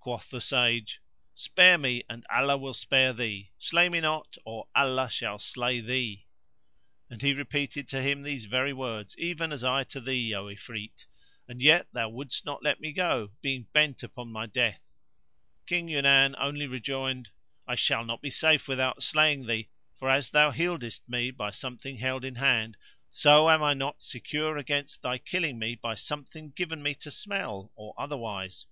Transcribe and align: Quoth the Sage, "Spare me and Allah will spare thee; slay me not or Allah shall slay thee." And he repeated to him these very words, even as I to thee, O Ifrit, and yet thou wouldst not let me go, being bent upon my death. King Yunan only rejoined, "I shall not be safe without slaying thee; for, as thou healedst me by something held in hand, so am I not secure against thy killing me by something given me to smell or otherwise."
Quoth 0.00 0.30
the 0.30 0.40
Sage, 0.40 1.00
"Spare 1.32 1.78
me 1.78 2.02
and 2.10 2.26
Allah 2.28 2.56
will 2.58 2.74
spare 2.74 3.12
thee; 3.12 3.52
slay 3.56 3.88
me 3.88 4.00
not 4.00 4.36
or 4.44 4.66
Allah 4.74 5.08
shall 5.08 5.38
slay 5.38 5.80
thee." 5.80 6.26
And 7.08 7.22
he 7.22 7.34
repeated 7.34 7.86
to 7.86 8.02
him 8.02 8.22
these 8.22 8.46
very 8.46 8.72
words, 8.72 9.16
even 9.16 9.52
as 9.52 9.62
I 9.62 9.84
to 9.84 10.00
thee, 10.00 10.34
O 10.34 10.46
Ifrit, 10.46 11.06
and 11.46 11.62
yet 11.62 11.86
thou 11.92 12.08
wouldst 12.08 12.44
not 12.44 12.64
let 12.64 12.80
me 12.80 12.90
go, 12.90 13.30
being 13.42 13.68
bent 13.72 14.02
upon 14.02 14.32
my 14.32 14.46
death. 14.46 14.80
King 15.66 15.86
Yunan 15.88 16.34
only 16.40 16.66
rejoined, 16.66 17.30
"I 17.64 17.76
shall 17.76 18.04
not 18.04 18.20
be 18.20 18.30
safe 18.30 18.66
without 18.66 19.04
slaying 19.04 19.46
thee; 19.46 19.68
for, 19.96 20.10
as 20.10 20.32
thou 20.32 20.50
healedst 20.50 21.02
me 21.08 21.30
by 21.30 21.52
something 21.52 21.98
held 21.98 22.24
in 22.24 22.34
hand, 22.34 22.76
so 23.08 23.48
am 23.48 23.62
I 23.62 23.72
not 23.74 24.02
secure 24.02 24.56
against 24.56 25.02
thy 25.02 25.16
killing 25.16 25.60
me 25.60 25.76
by 25.76 25.94
something 25.94 26.50
given 26.50 26.82
me 26.82 26.96
to 26.96 27.12
smell 27.12 27.70
or 27.76 27.94
otherwise." 27.96 28.66